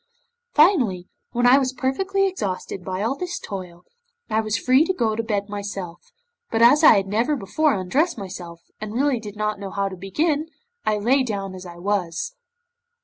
[0.53, 3.83] Finally, when I was perfectly exhausted by all this toil,
[4.31, 6.11] I was free to go to bed myself,
[6.49, 9.95] but as I had never before undressed myself, and really did not know how to
[9.95, 10.47] begin,
[10.87, 12.33] I lay down as I was.